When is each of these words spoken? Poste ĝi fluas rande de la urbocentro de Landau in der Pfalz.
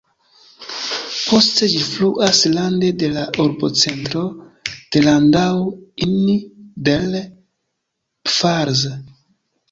Poste 1.23 1.67
ĝi 1.73 1.81
fluas 1.87 2.39
rande 2.53 2.87
de 3.03 3.09
la 3.17 3.25
urbocentro 3.43 4.23
de 4.95 5.03
Landau 5.07 5.59
in 6.07 6.15
der 6.89 7.05
Pfalz. 8.31 8.83